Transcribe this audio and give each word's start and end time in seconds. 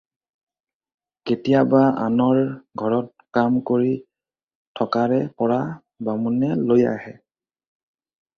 কেতিয়াবা 1.31 1.81
আনৰ 2.05 2.39
ঘৰত 2.83 3.27
কাম 3.39 3.59
কৰি 3.71 3.93
থকাৰে 4.81 5.21
পৰা 5.43 5.59
বামুণে 6.09 6.51
লৈ 6.73 6.89
আহে। 6.95 7.15